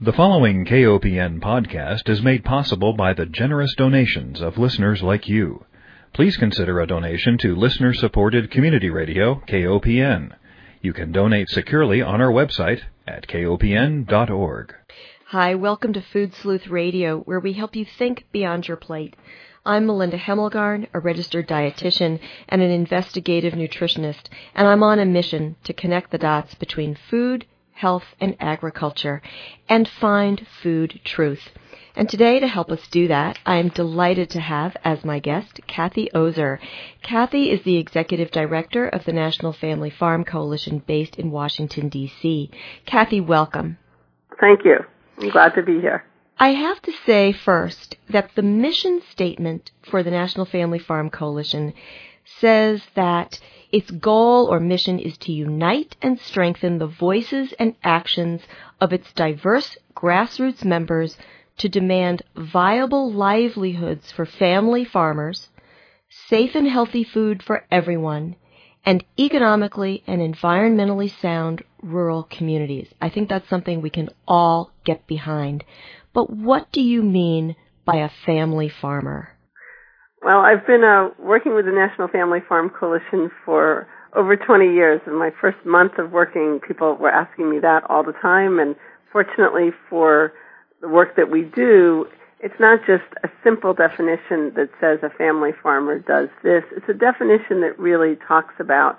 [0.00, 5.64] The following KOPN podcast is made possible by the generous donations of listeners like you.
[6.12, 10.36] Please consider a donation to listener supported community radio, KOPN.
[10.80, 14.72] You can donate securely on our website at kopn.org.
[15.26, 19.16] Hi, welcome to Food Sleuth Radio, where we help you think beyond your plate.
[19.66, 25.56] I'm Melinda Hemmelgarn, a registered dietitian and an investigative nutritionist, and I'm on a mission
[25.64, 27.46] to connect the dots between food,
[27.78, 29.22] health, and agriculture
[29.68, 31.50] and find food truth.
[31.94, 35.60] And today, to help us do that, I am delighted to have as my guest
[35.66, 36.60] Kathy Ozer.
[37.02, 42.50] Kathy is the executive director of the National Family Farm Coalition based in Washington, D.C.
[42.86, 43.78] Kathy, welcome.
[44.40, 44.78] Thank you.
[45.20, 46.04] I'm glad to be here.
[46.38, 51.74] I have to say first that the mission statement for the National Family Farm Coalition
[52.40, 58.42] says that its goal or mission is to unite and strengthen the voices and actions
[58.80, 61.16] of its diverse grassroots members
[61.58, 65.50] to demand viable livelihoods for family farmers,
[66.08, 68.36] safe and healthy food for everyone,
[68.84, 72.88] and economically and environmentally sound rural communities.
[73.00, 75.64] I think that's something we can all get behind.
[76.12, 79.37] But what do you mean by a family farmer?
[80.22, 85.00] Well, I've been uh, working with the National Family Farm Coalition for over 20 years.
[85.06, 88.58] In my first month of working, people were asking me that all the time.
[88.58, 88.74] And
[89.12, 90.32] fortunately for
[90.80, 92.06] the work that we do,
[92.40, 96.64] it's not just a simple definition that says a family farmer does this.
[96.76, 98.98] It's a definition that really talks about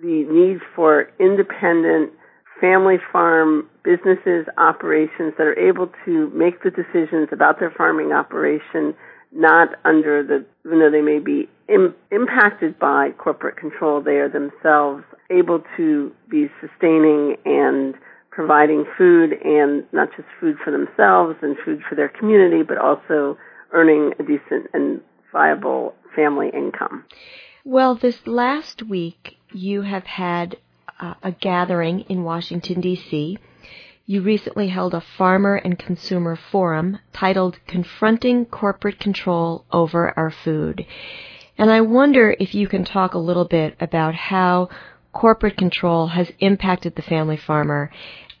[0.00, 2.12] the need for independent
[2.60, 8.94] family farm businesses, operations that are able to make the decisions about their farming operation
[9.32, 14.28] not under the, even though they may be Im, impacted by corporate control, they are
[14.28, 17.94] themselves able to be sustaining and
[18.30, 23.36] providing food and not just food for themselves and food for their community, but also
[23.72, 25.00] earning a decent and
[25.32, 27.04] viable family income.
[27.64, 30.56] Well, this last week you have had
[31.00, 33.38] uh, a gathering in Washington, D.C
[34.12, 40.84] you recently held a farmer and consumer forum titled Confronting Corporate Control Over Our Food.
[41.56, 44.68] And I wonder if you can talk a little bit about how
[45.14, 47.90] corporate control has impacted the family farmer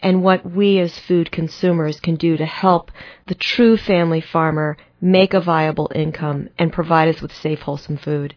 [0.02, 2.90] and what we as food consumers can do to help
[3.28, 8.34] the true family farmer make a viable income and provide us with safe, wholesome food.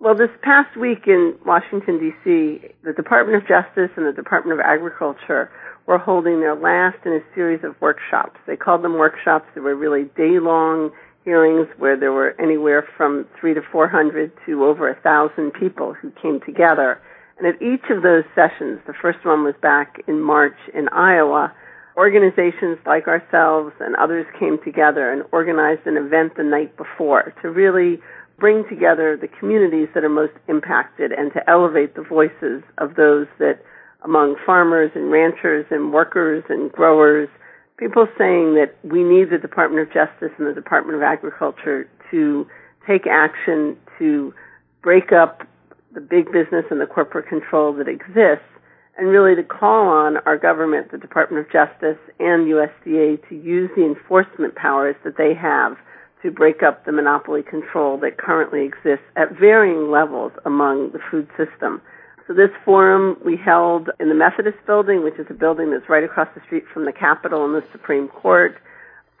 [0.00, 4.64] Well, this past week in Washington, D.C., the Department of Justice and the Department of
[4.64, 5.50] Agriculture
[5.84, 8.40] were holding their last in a series of workshops.
[8.46, 9.44] They called them workshops.
[9.54, 10.90] They were really day long
[11.26, 15.92] hearings where there were anywhere from three to four hundred to over a thousand people
[15.92, 16.98] who came together.
[17.36, 21.52] And at each of those sessions, the first one was back in March in Iowa,
[21.98, 27.50] organizations like ourselves and others came together and organized an event the night before to
[27.50, 28.00] really
[28.40, 33.26] bring together the communities that are most impacted and to elevate the voices of those
[33.38, 33.60] that
[34.02, 37.28] among farmers and ranchers and workers and growers,
[37.76, 42.46] people saying that we need the Department of Justice and the Department of Agriculture to
[42.86, 44.32] take action to
[44.82, 45.46] break up
[45.92, 48.44] the big business and the corporate control that exists
[48.96, 53.70] and really to call on our government, the Department of Justice and USDA to use
[53.76, 55.76] the enforcement powers that they have
[56.22, 61.28] to break up the monopoly control that currently exists at varying levels among the food
[61.36, 61.80] system.
[62.26, 66.04] So this forum we held in the Methodist building, which is a building that's right
[66.04, 68.56] across the street from the Capitol and the Supreme Court.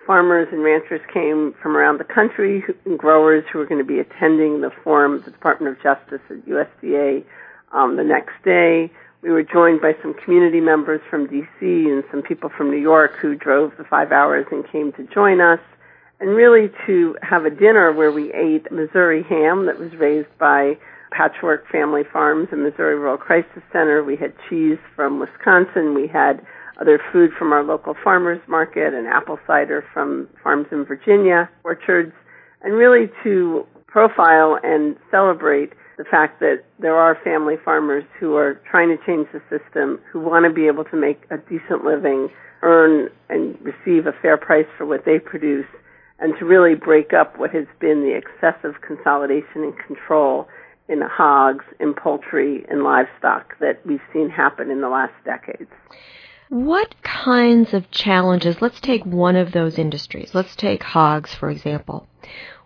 [0.06, 3.98] Farmers and ranchers came from around the country and growers who were going to be
[3.98, 7.24] attending the forum the Department of Justice at USDA
[7.72, 8.90] um, the next day.
[9.22, 13.16] We were joined by some community members from DC and some people from New York
[13.20, 15.60] who drove the five hours and came to join us
[16.20, 20.74] and really to have a dinner where we ate Missouri ham that was raised by
[21.10, 24.04] Patchwork Family Farms and Missouri Rural Crisis Center.
[24.04, 25.94] We had cheese from Wisconsin.
[25.94, 26.40] We had
[26.80, 32.12] other food from our local farmers market and apple cider from farms in Virginia, orchards,
[32.62, 38.60] and really to profile and celebrate the fact that there are family farmers who are
[38.70, 42.28] trying to change the system, who want to be able to make a decent living,
[42.62, 45.66] earn and receive a fair price for what they produce,
[46.20, 50.46] and to really break up what has been the excessive consolidation and control
[50.88, 55.70] in hogs, in poultry, and livestock that we've seen happen in the last decades.
[56.48, 62.08] What kinds of challenges, let's take one of those industries, let's take hogs for example.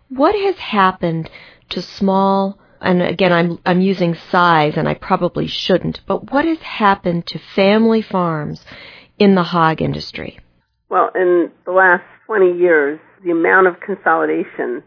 [0.09, 1.29] What has happened
[1.69, 6.59] to small, and again I'm, I'm using size and I probably shouldn't, but what has
[6.59, 8.65] happened to family farms
[9.19, 10.39] in the hog industry?
[10.89, 14.83] Well, in the last 20 years, the amount of consolidation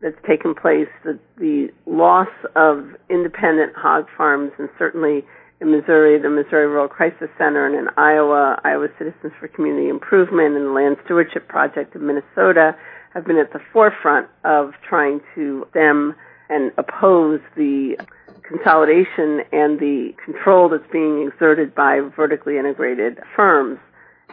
[0.00, 5.24] that's taken place, the, the loss of independent hog farms, and certainly
[5.60, 10.56] in Missouri, the Missouri Rural Crisis Center, and in Iowa, Iowa Citizens for Community Improvement,
[10.56, 12.76] and the Land Stewardship Project of Minnesota
[13.14, 16.14] have been at the forefront of trying to stem
[16.48, 17.96] and oppose the
[18.42, 23.78] consolidation and the control that's being exerted by vertically integrated firms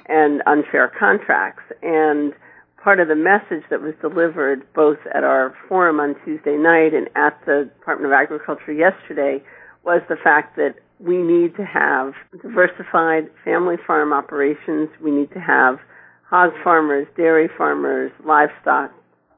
[0.07, 1.63] and unfair contracts.
[1.83, 2.33] And
[2.83, 7.09] part of the message that was delivered both at our forum on Tuesday night and
[7.15, 9.43] at the Department of Agriculture yesterday
[9.83, 14.89] was the fact that we need to have diversified family farm operations.
[15.01, 15.79] We need to have
[16.29, 18.91] hog farmers, dairy farmers, livestock,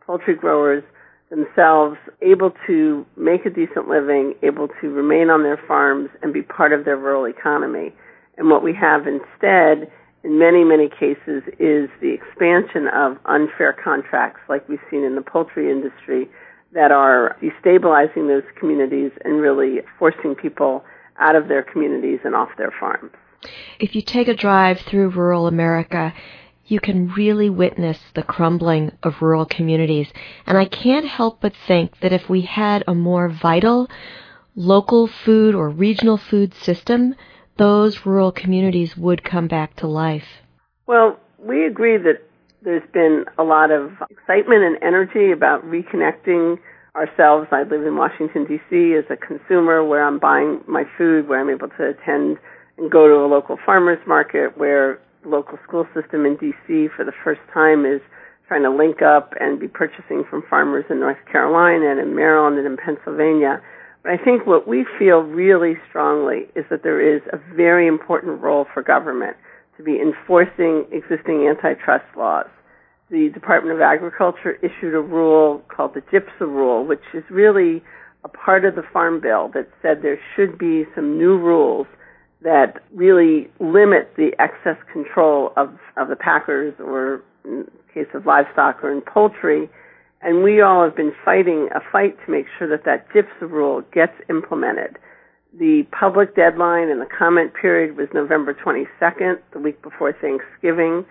[0.06, 0.84] poultry growers
[1.30, 6.42] themselves able to make a decent living, able to remain on their farms and be
[6.42, 7.94] part of their rural economy.
[8.38, 9.90] And what we have instead
[10.24, 15.22] in many, many cases is the expansion of unfair contracts like we've seen in the
[15.22, 16.30] poultry industry
[16.74, 20.84] that are destabilizing those communities and really forcing people
[21.20, 23.12] out of their communities and off their farms.
[23.80, 26.14] If you take a drive through rural America,
[26.66, 30.08] you can really witness the crumbling of rural communities.
[30.46, 33.90] And I can't help but think that if we had a more vital
[34.56, 37.16] local food or regional food system,
[37.58, 40.28] those rural communities would come back to life.
[40.88, 42.22] Well, we agree that
[42.64, 46.58] there's been a lot of excitement and energy about reconnecting
[46.96, 47.48] ourselves.
[47.52, 48.94] I live in Washington, D.C.
[48.94, 52.38] as a consumer where I'm buying my food, where I'm able to attend
[52.78, 56.90] and go to a local farmer's market, where the local school system in D.C.
[56.96, 58.02] for the first time is
[58.48, 62.58] trying to link up and be purchasing from farmers in North Carolina and in Maryland
[62.58, 63.62] and in Pennsylvania.
[64.06, 68.66] I think what we feel really strongly is that there is a very important role
[68.74, 69.38] for government
[69.78, 72.48] to be enforcing existing antitrust laws.
[73.12, 77.84] The Department of Agriculture issued a rule called the GIPSA rule, which is really
[78.24, 81.88] a part of the Farm Bill that said there should be some new rules
[82.42, 88.26] that really limit the excess control of, of the packers or in the case of
[88.26, 89.70] livestock or in poultry
[90.24, 93.82] and we all have been fighting a fight to make sure that that GIPSA rule
[93.94, 94.98] gets implemented.
[95.58, 101.06] The public deadline and the comment period was November 22nd, the week before Thanksgiving.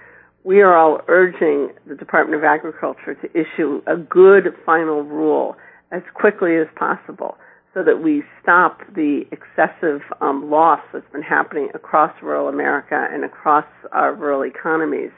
[0.45, 5.57] We are all urging the Department of Agriculture to issue a good final rule
[5.93, 7.37] as quickly as possible
[7.75, 13.25] so that we stop the excessive um, loss that's been happening across rural America and
[13.25, 15.13] across our rural economies.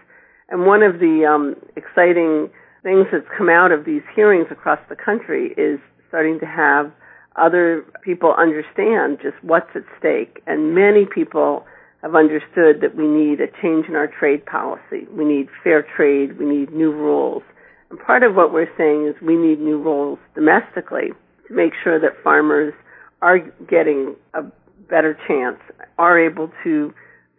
[0.49, 2.51] And one of the um, exciting
[2.83, 6.93] things that's come out of these hearings across the country is starting to have
[7.37, 10.43] other people understand just what's at stake.
[10.47, 11.65] And many people
[12.03, 15.07] have understood that we need a change in our trade policy.
[15.11, 16.39] We need fair trade.
[16.39, 17.43] We need new rules.
[17.91, 21.13] And part of what we're saying is we need new rules domestically
[21.49, 22.75] to make sure that farmers
[23.23, 23.39] are
[23.69, 24.43] getting a
[24.91, 25.59] better chance,
[25.99, 26.93] are able to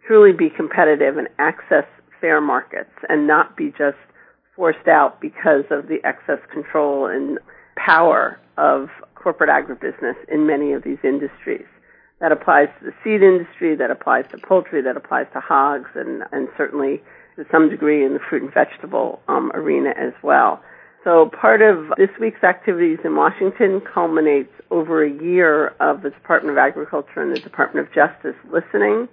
[0.06, 1.84] truly be competitive and access
[2.20, 3.98] fair markets and not be just
[4.56, 7.38] forced out because of the excess control and
[7.76, 11.66] power of corporate agribusiness in many of these industries.
[12.20, 16.22] That applies to the seed industry, that applies to poultry, that applies to hogs, and,
[16.32, 17.02] and certainly
[17.36, 20.62] to some degree in the fruit and vegetable um, arena as well.
[21.02, 26.56] So part of this week's activities in Washington culminates over a year of the Department
[26.56, 29.08] of Agriculture and the Department of Justice listening.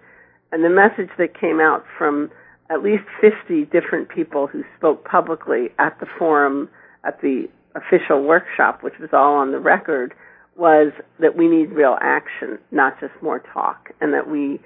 [0.54, 2.32] And the message that came out from
[2.72, 6.70] at least 50 different people who spoke publicly at the forum,
[7.04, 10.13] at the official workshop, which was all on the record,
[10.56, 14.60] was that we need real action, not just more talk, and that we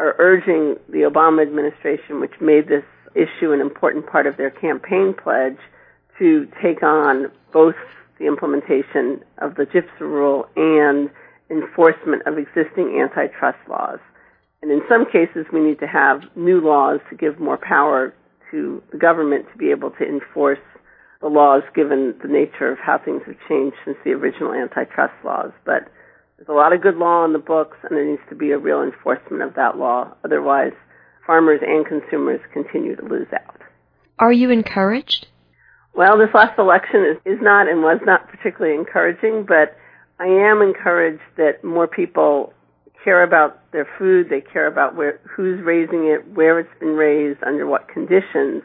[0.00, 2.84] are urging the Obama administration, which made this
[3.14, 5.58] issue an important part of their campaign pledge,
[6.18, 7.74] to take on both
[8.18, 11.10] the implementation of the GIPSA rule and
[11.50, 13.98] enforcement of existing antitrust laws.
[14.64, 18.14] And in some cases, we need to have new laws to give more power
[18.50, 20.64] to the government to be able to enforce
[21.20, 25.50] the laws given the nature of how things have changed since the original antitrust laws.
[25.66, 25.92] But
[26.38, 28.58] there's a lot of good law in the books, and there needs to be a
[28.58, 30.14] real enforcement of that law.
[30.24, 30.72] Otherwise,
[31.26, 33.60] farmers and consumers continue to lose out.
[34.18, 35.26] Are you encouraged?
[35.94, 39.76] Well, this last election is, is not and was not particularly encouraging, but
[40.18, 42.54] I am encouraged that more people
[43.04, 47.42] care about their food, they care about where who's raising it, where it's been raised,
[47.44, 48.62] under what conditions.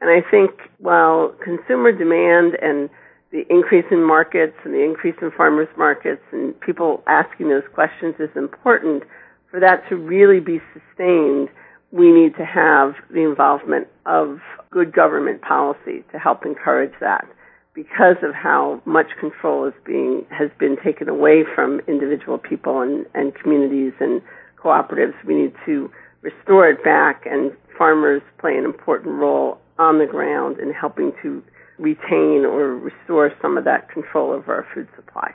[0.00, 2.90] And I think while consumer demand and
[3.32, 8.14] the increase in markets and the increase in farmers markets and people asking those questions
[8.18, 9.04] is important,
[9.50, 11.48] for that to really be sustained,
[11.92, 14.38] we need to have the involvement of
[14.70, 17.26] good government policy to help encourage that
[17.74, 23.06] because of how much control is being has been taken away from individual people and,
[23.14, 24.20] and communities and
[24.58, 25.14] cooperatives.
[25.26, 25.90] We need to
[26.22, 31.42] restore it back and farmers play an important role on the ground in helping to
[31.78, 35.32] retain or restore some of that control over our food supply.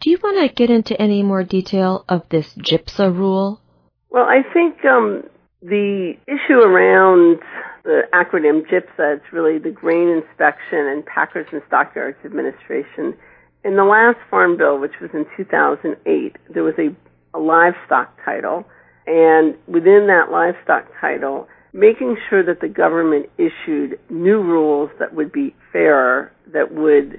[0.00, 3.60] Do you want to get into any more detail of this GIPSA rule?
[4.10, 5.24] Well, I think um,
[5.62, 7.40] the issue around
[7.88, 13.16] the acronym GIPSA, it's really the Grain Inspection and Packers and Stockyards Administration.
[13.64, 16.94] In the last Farm Bill, which was in 2008, there was a,
[17.34, 18.66] a livestock title,
[19.06, 25.32] and within that livestock title, making sure that the government issued new rules that would
[25.32, 27.18] be fairer, that would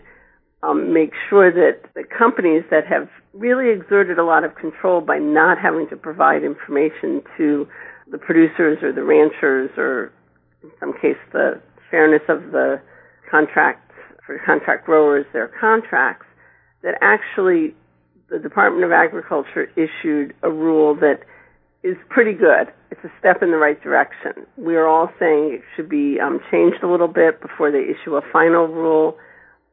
[0.61, 5.17] um, make sure that the companies that have really exerted a lot of control by
[5.17, 7.67] not having to provide information to
[8.11, 10.11] the producers or the ranchers or
[10.63, 11.61] in some case the
[11.91, 12.81] fairness of the
[13.29, 13.93] contracts
[14.25, 16.25] for contract growers, their contracts,
[16.83, 17.73] that actually
[18.29, 21.21] the Department of Agriculture issued a rule that
[21.83, 22.67] is pretty good.
[22.91, 24.45] It's a step in the right direction.
[24.57, 28.15] We are all saying it should be um, changed a little bit before they issue
[28.15, 29.17] a final rule.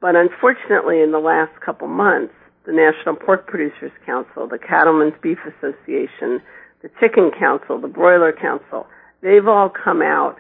[0.01, 5.39] But unfortunately, in the last couple months, the National Pork Producers Council, the Cattlemen's Beef
[5.47, 6.41] Association,
[6.83, 8.87] the Chicken Council, the Broiler Council,
[9.23, 10.37] they've all come out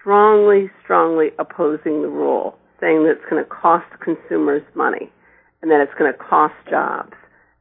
[0.00, 5.10] strongly, strongly opposing the rule, saying that it's going to cost consumers money
[5.62, 7.14] and that it's going to cost jobs.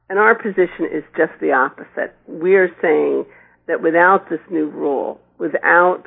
[0.10, 2.16] And our position is just the opposite.
[2.28, 3.26] We're saying
[3.68, 6.04] that without this new rule, without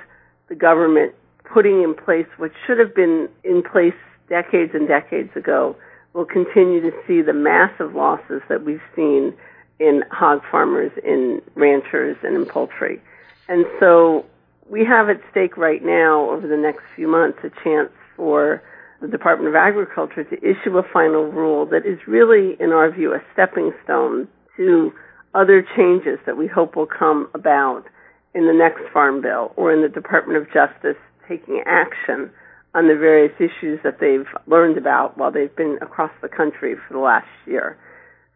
[0.48, 3.94] the government putting in place what should have been in place
[4.28, 5.76] decades and decades ago,
[6.14, 9.34] we'll continue to see the massive losses that we've seen
[9.78, 13.00] in hog farmers, in ranchers, and in poultry.
[13.48, 14.24] And so
[14.70, 18.62] we have at stake right now, over the next few months, a chance for
[19.00, 23.12] the Department of Agriculture to issue a final rule that is really, in our view,
[23.12, 24.92] a stepping stone to
[25.34, 27.84] other changes that we hope will come about
[28.34, 32.30] in the next Farm Bill or in the Department of Justice taking action
[32.74, 36.94] on the various issues that they've learned about while they've been across the country for
[36.94, 37.76] the last year.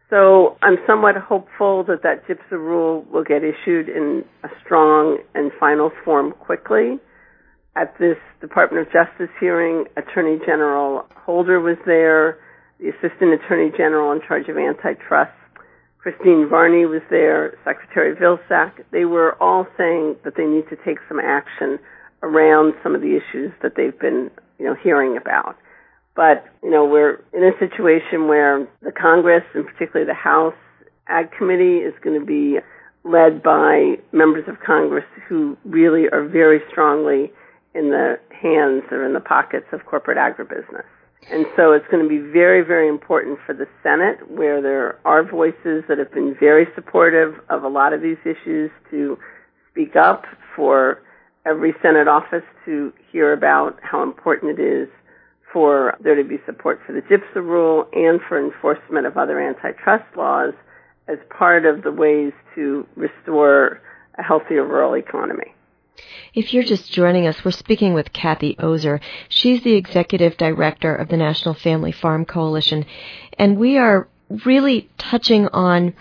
[0.09, 5.51] So I'm somewhat hopeful that that GIPSA rule will get issued in a strong and
[5.59, 6.99] final form quickly.
[7.75, 12.37] At this Department of Justice hearing, Attorney General Holder was there,
[12.79, 15.33] the Assistant Attorney General in charge of antitrust,
[16.05, 18.73] Christine Varney was there, Secretary Vilsack.
[18.91, 21.79] They were all saying that they need to take some action
[22.21, 25.55] around some of the issues that they've been, you know, hearing about.
[26.15, 30.55] But, you know, we're in a situation where the Congress, and particularly the House
[31.07, 32.59] Ag Committee, is going to be
[33.03, 37.31] led by members of Congress who really are very strongly
[37.73, 40.85] in the hands or in the pockets of corporate agribusiness.
[41.31, 45.23] And so it's going to be very, very important for the Senate, where there are
[45.23, 49.17] voices that have been very supportive of a lot of these issues, to
[49.71, 51.01] speak up for
[51.45, 54.87] every Senate office to hear about how important it is
[55.55, 60.03] for there to be support for the GIPSA rule and for enforcement of other antitrust
[60.17, 60.53] laws
[61.07, 63.79] as part of the ways to restore
[64.17, 65.55] a healthier rural economy.
[66.33, 68.99] If you're just joining us, we're speaking with Kathy Ozer.
[69.29, 72.85] She's the executive director of the National Family Farm Coalition,
[73.39, 74.09] and we are
[74.43, 75.93] really touching on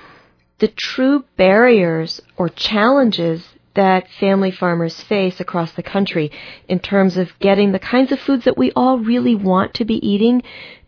[0.58, 6.30] the true barriers or challenges that family farmers face across the country
[6.68, 10.06] in terms of getting the kinds of foods that we all really want to be
[10.06, 10.42] eating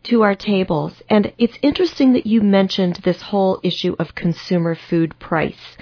[0.04, 1.02] to our tables.
[1.08, 5.76] And it's interesting that you mentioned this whole issue of consumer food price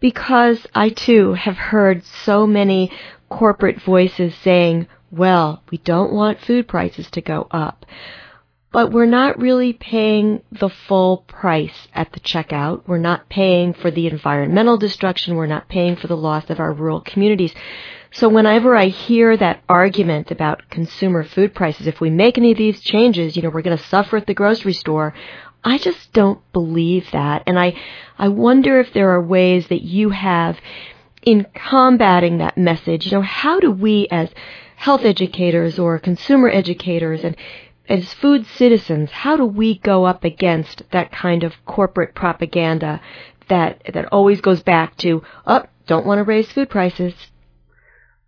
[0.00, 2.90] because I too have heard so many
[3.30, 7.86] corporate voices saying, well, we don't want food prices to go up
[8.74, 12.82] but we're not really paying the full price at the checkout.
[12.88, 15.36] We're not paying for the environmental destruction.
[15.36, 17.54] We're not paying for the loss of our rural communities.
[18.10, 22.58] So whenever I hear that argument about consumer food prices, if we make any of
[22.58, 25.14] these changes, you know, we're going to suffer at the grocery store.
[25.62, 27.44] I just don't believe that.
[27.46, 27.80] And I,
[28.18, 30.58] I wonder if there are ways that you have
[31.22, 33.06] in combating that message.
[33.06, 34.30] You know, how do we as
[34.74, 37.36] health educators or consumer educators and
[37.88, 43.00] as food citizens, how do we go up against that kind of corporate propaganda
[43.48, 47.14] that that always goes back to, oh, don't want to raise food prices?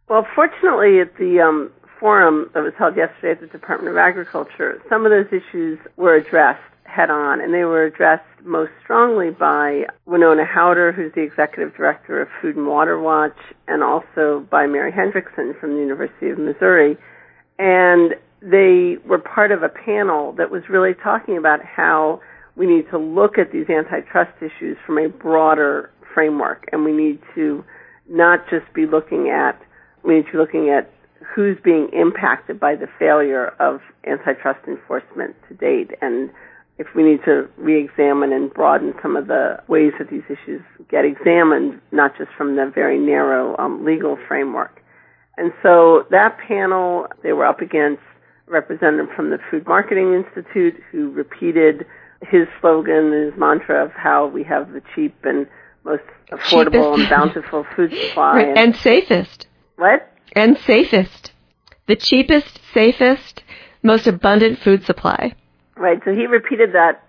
[0.08, 4.80] Well, fortunately, at the um, forum that was held yesterday at the Department of Agriculture,
[4.88, 9.84] some of those issues were addressed head on, and they were addressed most strongly by
[10.06, 13.36] Wenonah Hauter, who's the executive director of Food and Water Watch,
[13.66, 16.96] and also by Mary Hendrickson from the University of Missouri.
[17.58, 22.20] And they were part of a panel that was really talking about how
[22.54, 27.20] we need to look at these antitrust issues from a broader framework, and we need
[27.34, 27.64] to
[28.08, 29.60] not just be looking at
[30.02, 30.92] we need to be looking at
[31.34, 36.30] who's being impacted by the failure of antitrust enforcement to date and
[36.78, 41.04] if we need to re-examine and broaden some of the ways that these issues get
[41.04, 44.82] examined, not just from the very narrow um, legal framework.
[45.38, 48.02] And so that panel, they were up against
[48.46, 51.86] representative from the Food Marketing Institute who repeated
[52.22, 55.46] his slogan, his mantra of how we have the cheap and
[55.84, 57.00] most affordable Cheapest.
[57.00, 58.36] and bountiful food supply.
[58.36, 58.48] Right.
[58.48, 59.46] And, and safest.
[59.76, 60.10] What?
[60.34, 61.32] And safest.
[61.86, 63.42] The cheapest, safest,
[63.82, 65.34] most abundant food supply.
[65.76, 66.00] Right.
[66.04, 67.02] So he repeated that.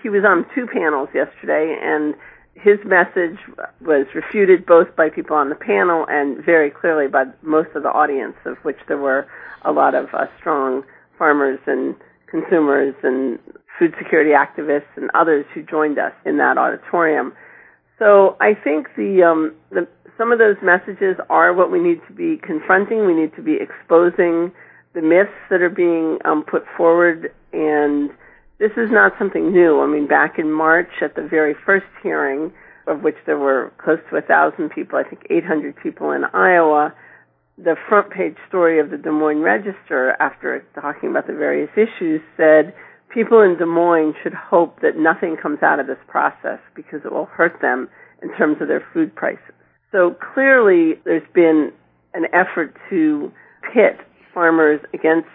[0.00, 2.14] He was on two panels yesterday, and
[2.54, 3.38] his message
[3.80, 7.88] was refuted both by people on the panel and very clearly by most of the
[7.88, 9.26] audience, of which there were
[9.64, 10.82] a lot of uh, strong
[11.18, 11.94] farmers and
[12.30, 13.38] consumers and
[13.78, 17.32] food security activists and others who joined us in that auditorium.
[17.98, 19.86] So I think the, um, the
[20.20, 23.06] some of those messages are what we need to be confronting.
[23.06, 24.52] We need to be exposing
[24.92, 28.10] the myths that are being um, put forward, and
[28.58, 29.80] this is not something new.
[29.80, 32.52] I mean, back in March at the very first hearing,
[32.86, 36.92] of which there were close to a thousand people, I think 800 people in Iowa,
[37.62, 42.20] the front page story of the Des Moines Register, after talking about the various issues,
[42.36, 42.74] said
[43.12, 47.12] people in Des Moines should hope that nothing comes out of this process because it
[47.12, 47.88] will hurt them
[48.22, 49.54] in terms of their food prices.
[49.92, 51.72] So clearly, there's been
[52.14, 53.32] an effort to
[53.74, 53.98] pit
[54.32, 55.28] farmers against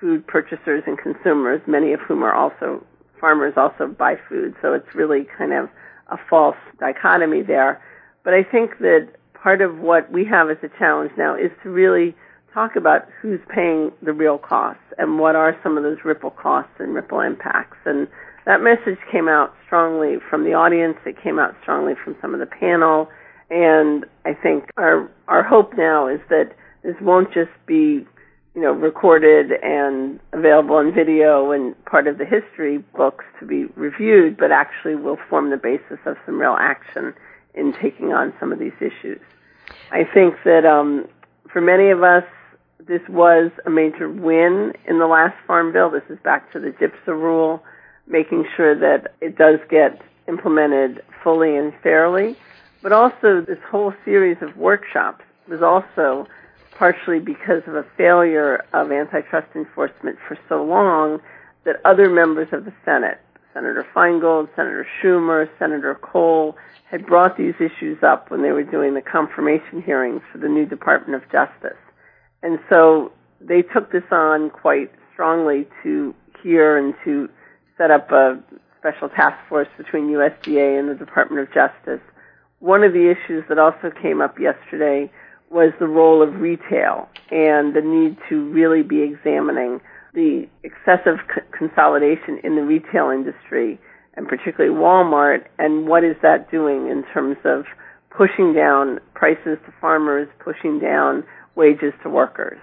[0.00, 2.84] food purchasers and consumers, many of whom are also
[3.20, 4.54] farmers also buy food.
[4.60, 5.68] So it's really kind of
[6.10, 7.82] a false dichotomy there.
[8.24, 9.08] But I think that
[9.44, 12.16] part of what we have as a challenge now is to really
[12.54, 16.72] talk about who's paying the real costs and what are some of those ripple costs
[16.78, 17.76] and ripple impacts.
[17.84, 18.08] And
[18.46, 20.96] that message came out strongly from the audience.
[21.04, 23.08] It came out strongly from some of the panel.
[23.50, 26.52] And I think our our hope now is that
[26.82, 28.06] this won't just be
[28.54, 33.64] you know, recorded and available on video and part of the history books to be
[33.74, 37.12] reviewed, but actually will form the basis of some real action
[37.54, 39.20] in taking on some of these issues.
[39.90, 41.06] I think that um,
[41.52, 42.24] for many of us,
[42.86, 45.90] this was a major win in the last Farm Bill.
[45.90, 47.62] This is back to the GIPSA rule,
[48.06, 52.36] making sure that it does get implemented fully and fairly.
[52.82, 56.26] But also, this whole series of workshops was also
[56.72, 61.20] partially because of a failure of antitrust enforcement for so long
[61.64, 63.20] that other members of the Senate,
[63.54, 66.56] Senator Feingold, Senator Schumer, Senator Kohl
[66.90, 70.66] had brought these issues up when they were doing the confirmation hearings for the new
[70.66, 71.78] Department of Justice.
[72.42, 77.28] And so they took this on quite strongly to hear and to
[77.78, 78.42] set up a
[78.78, 82.02] special task force between USDA and the Department of Justice.
[82.58, 85.10] One of the issues that also came up yesterday
[85.50, 89.80] was the role of retail and the need to really be examining
[90.14, 93.78] the excessive c- consolidation in the retail industry
[94.16, 97.64] and particularly Walmart and what is that doing in terms of
[98.16, 101.24] pushing down prices to farmers, pushing down
[101.56, 102.58] wages to workers.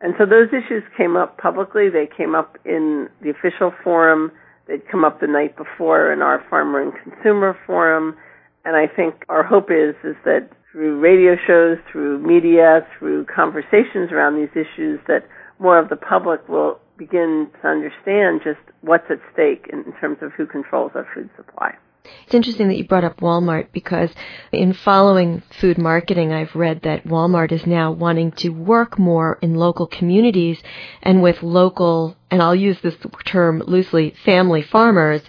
[0.00, 1.88] And so those issues came up publicly.
[1.88, 4.30] They came up in the official forum.
[4.68, 8.16] They'd come up the night before in our farmer and consumer forum.
[8.64, 14.10] And I think our hope is, is that through radio shows, through media, through conversations
[14.12, 15.24] around these issues that
[15.58, 20.32] more of the public will begin to understand just what's at stake in, terms of
[20.32, 21.74] who controls our food supply.
[22.24, 24.10] It's interesting that you brought up Walmart because
[24.52, 29.54] in following food marketing, I've read that Walmart is now wanting to work more in
[29.54, 30.62] local communities
[31.02, 35.22] and with local, and I'll use this term loosely, family farmers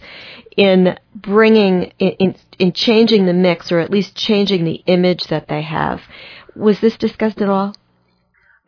[0.55, 5.63] in bringing, in, in changing the mix or at least changing the image that they
[5.63, 6.01] have.
[6.55, 7.75] Was this discussed at all?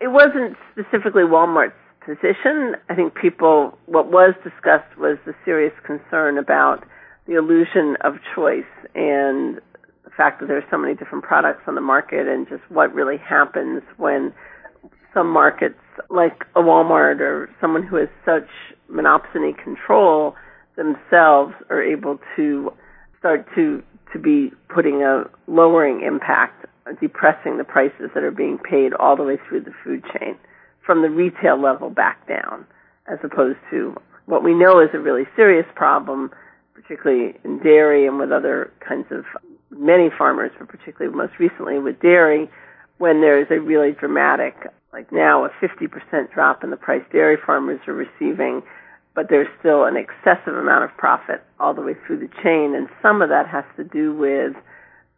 [0.01, 1.73] It wasn't specifically Walmart's
[2.05, 2.75] position.
[2.89, 6.85] I think people, what was discussed was the serious concern about
[7.27, 8.63] the illusion of choice
[8.95, 9.59] and
[10.03, 13.17] the fact that there's so many different products on the market and just what really
[13.17, 14.33] happens when
[15.13, 18.47] some markets like a Walmart or someone who has such
[18.91, 20.35] monopsony control
[20.75, 22.71] themselves are able to
[23.19, 23.83] start to
[24.13, 26.65] to be putting a lowering impact,
[26.99, 30.38] depressing the prices that are being paid all the way through the food chain
[30.86, 32.65] from the retail level back down,
[33.12, 36.32] as opposed to what we know is a really serious problem,
[36.73, 39.25] particularly in dairy and with other kinds of
[39.71, 42.49] many farmers, but particularly most recently with dairy,
[42.97, 44.56] when there is a really dramatic,
[44.93, 48.62] like now a 50% drop in the price dairy farmers are receiving,
[49.15, 52.73] but there's still an excessive amount of profit all the way through the chain.
[52.75, 54.56] And some of that has to do with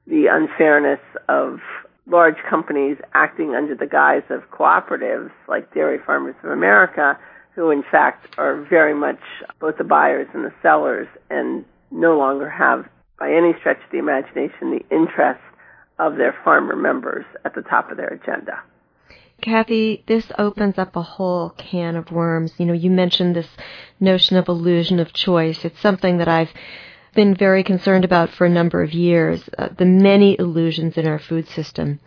[0.08, 1.60] the unfairness of
[2.08, 7.18] large companies acting under the guise of cooperatives like Dairy Farmers of America,
[7.56, 9.20] who in fact are very much
[9.60, 12.86] both the buyers and the sellers and no longer have
[13.20, 15.44] by any stretch of the imagination the interests
[16.00, 18.64] of their farmer members at the top of their agenda.
[19.42, 22.54] Kathy, this opens up a whole can of worms.
[22.58, 23.50] You know, you mentioned this
[24.00, 25.66] notion of illusion of choice.
[25.66, 26.52] It's something that I've
[27.14, 31.20] been very concerned about for a number of years, uh, the many illusions in our
[31.20, 32.00] food system.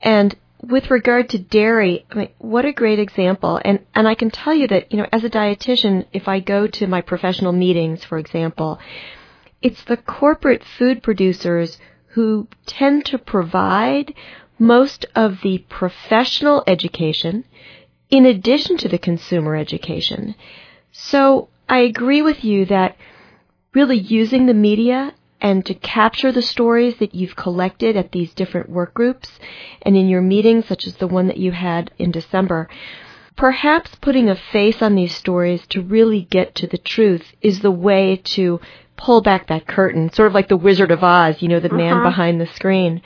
[0.00, 3.60] And with regard to dairy, I mean, what a great example.
[3.64, 6.66] And, and I can tell you that, you know, as a dietitian, if I go
[6.66, 8.78] to my professional meetings, for example,
[9.62, 14.14] it's the corporate food producers who tend to provide
[14.58, 17.44] most of the professional education
[18.10, 20.34] in addition to the consumer education.
[20.90, 22.96] So I agree with you that
[23.78, 28.68] really using the media and to capture the stories that you've collected at these different
[28.68, 29.38] work groups
[29.82, 32.68] and in your meetings, such as the one that you had in December,
[33.36, 37.70] perhaps putting a face on these stories to really get to the truth is the
[37.70, 38.60] way to
[38.96, 41.76] pull back that curtain, sort of like the Wizard of Oz, you know, the uh-huh.
[41.76, 43.00] man behind the screen.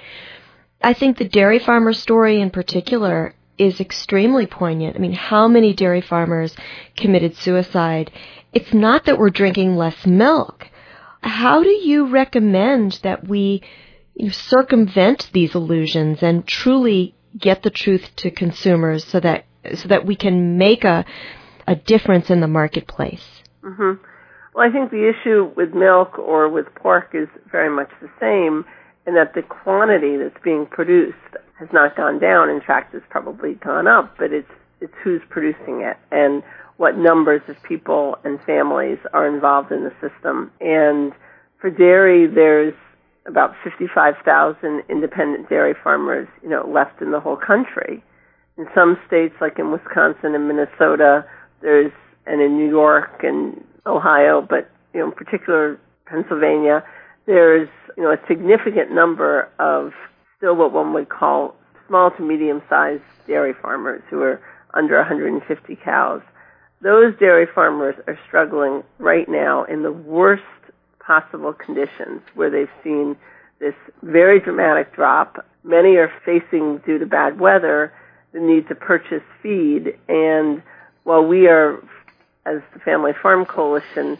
[0.82, 4.96] I think the dairy farmer story in particular is extremely poignant.
[4.96, 6.56] I mean, how many dairy farmers
[6.96, 8.10] committed suicide?
[8.52, 10.68] It's not that we're drinking less milk.
[11.22, 13.62] How do you recommend that we
[14.14, 19.88] you know, circumvent these illusions and truly get the truth to consumers so that so
[19.88, 21.04] that we can make a
[21.66, 23.24] a difference in the marketplace?
[23.62, 24.02] Mm-hmm.
[24.54, 28.64] Well, I think the issue with milk or with pork is very much the same
[29.06, 31.16] in that the quantity that's being produced
[31.62, 32.50] has not gone down.
[32.50, 36.42] In fact, it's probably gone up, but it's it's who's producing it and
[36.76, 40.50] what numbers of people and families are involved in the system.
[40.60, 41.12] And
[41.60, 42.74] for dairy, there's
[43.26, 48.02] about 55,000 independent dairy farmers, you know, left in the whole country.
[48.58, 51.24] In some states, like in Wisconsin and Minnesota,
[51.60, 51.92] there's,
[52.26, 56.82] and in New York and Ohio, but you know, in particular Pennsylvania,
[57.26, 59.92] there's you know a significant number of
[60.42, 61.54] still what one would call
[61.86, 64.42] small to medium-sized dairy farmers who are
[64.74, 66.20] under 150 cows.
[66.80, 70.42] Those dairy farmers are struggling right now in the worst
[70.98, 73.16] possible conditions where they've seen
[73.60, 75.46] this very dramatic drop.
[75.62, 77.92] Many are facing, due to bad weather,
[78.32, 79.96] the need to purchase feed.
[80.08, 80.60] And
[81.04, 81.76] while we are
[82.46, 84.18] as the Family Farm Coalition,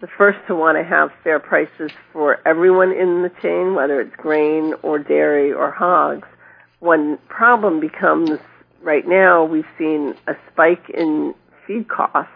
[0.00, 4.14] the first to want to have fair prices for everyone in the chain, whether it's
[4.16, 6.28] grain or dairy or hogs.
[6.78, 8.30] One problem becomes
[8.82, 11.34] right now we've seen a spike in
[11.66, 12.32] feed costs,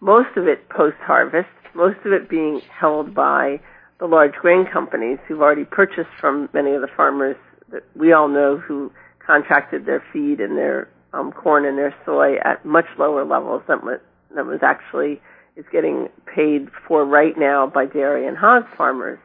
[0.00, 3.60] most of it post harvest, most of it being held by
[4.00, 7.36] the large grain companies who've already purchased from many of the farmers
[7.70, 8.90] that we all know who
[9.24, 13.78] contracted their feed and their um, corn and their soy at much lower levels than
[13.78, 14.02] what
[14.34, 15.20] that was actually
[15.56, 19.18] is getting paid for right now by dairy and hog farmers.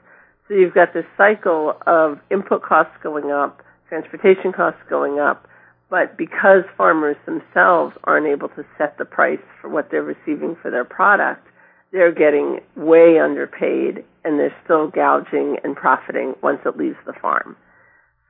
[0.47, 5.47] So you've got this cycle of input costs going up, transportation costs going up,
[5.89, 10.69] but because farmers themselves aren't able to set the price for what they're receiving for
[10.69, 11.47] their product,
[11.91, 17.55] they're getting way underpaid and they're still gouging and profiting once it leaves the farm.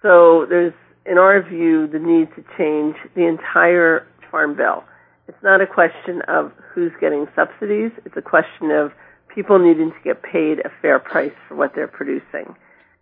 [0.02, 0.74] So there's,
[1.06, 4.84] in our view, the need to change the entire farm bill
[5.30, 7.92] it's not a question of who's getting subsidies.
[8.04, 8.92] It's a question of
[9.34, 12.56] people needing to get paid a fair price for what they're producing.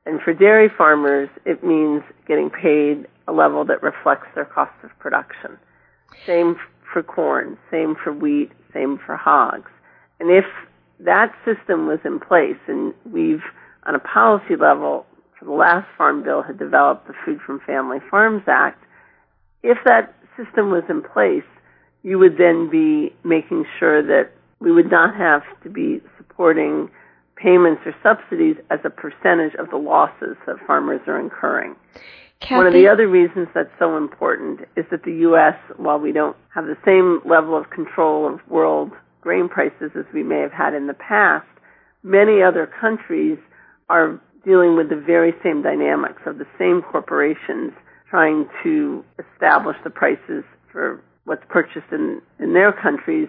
[0.06, 4.90] And for dairy farmers, it means getting paid a level that reflects their cost of
[5.00, 5.58] production.
[6.26, 6.58] Same
[6.92, 9.72] for corn, same for wheat, same for hogs.
[10.20, 10.46] And if
[11.00, 13.44] that system was in place, and we've,
[13.84, 15.06] on a policy level,
[15.40, 18.84] for the last farm bill, had developed the Food from Family Farms Act,
[19.64, 21.44] if that system was in place,
[22.08, 26.90] you would then be making sure that we would not have to be supporting
[27.36, 31.76] payments or subsidies as a percentage of the losses that farmers are incurring.
[32.40, 32.56] Kathy?
[32.56, 36.38] One of the other reasons that's so important is that the U.S., while we don't
[36.56, 40.74] have the same level of control of world grain prices as we may have had
[40.74, 41.46] in the past,
[42.04, 43.38] many other countries
[43.90, 47.74] are dealing with the very same dynamics of the same corporations
[48.10, 53.28] trying to establish the prices for what's purchased in, in their countries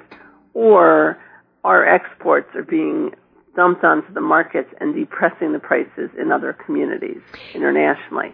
[0.55, 1.19] or
[1.65, 3.11] our exports are being
[3.57, 7.21] dumped onto the markets and depressing the prices in other communities
[7.55, 8.33] internationally.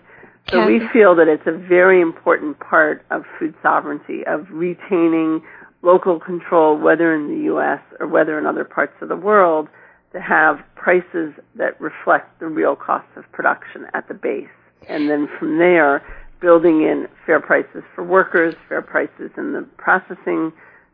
[0.50, 5.42] So we feel that it's a very important part of food sovereignty, of retaining
[5.80, 7.80] local control, whether in the U.S.
[7.98, 9.68] or whether in other parts of the world,
[10.12, 14.46] to have prices that reflect the real cost of production at the base.
[14.86, 16.02] And then from there,
[16.44, 20.52] building in fair prices for workers, fair prices in the processing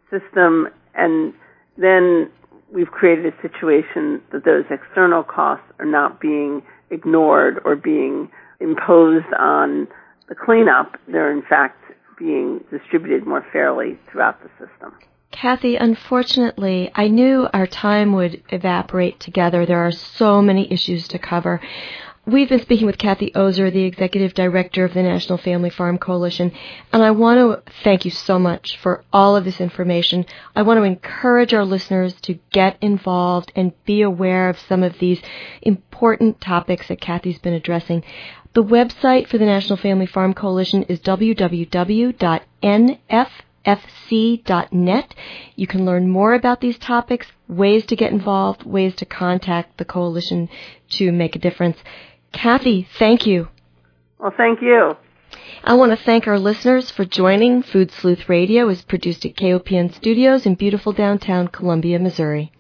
[0.08, 1.34] system, and
[1.76, 2.30] then
[2.72, 9.26] we've created a situation that those external costs are not being ignored or being imposed
[9.36, 9.88] on
[10.28, 10.96] the cleanup.
[11.08, 11.82] They're in fact
[12.16, 14.94] being distributed more fairly throughout the system.
[15.32, 19.66] Kathy, unfortunately, I knew our time would evaporate together.
[19.66, 21.60] There are so many issues to cover.
[22.26, 26.52] We've been speaking with Kathy Ozer, the Executive Director of the National Family Farm Coalition,
[26.92, 30.26] and I want to thank you so much for all of this information.
[30.54, 34.98] I want to encourage our listeners to get involved and be aware of some of
[34.98, 35.22] these
[35.62, 38.04] important topics that Kathy's been addressing.
[38.52, 41.34] The website for the National Family Farm Coalition is www.nffc.net.
[45.56, 49.84] You can learn more about these topics, ways to get involved, ways to contact the
[49.86, 50.50] coalition
[50.90, 51.78] to make a difference.
[52.32, 53.48] Kathy, thank you.
[54.18, 54.96] Well, thank you.
[55.62, 57.62] I want to thank our listeners for joining.
[57.62, 62.52] Food Sleuth Radio is produced at KOPN Studios in beautiful downtown Columbia, Missouri.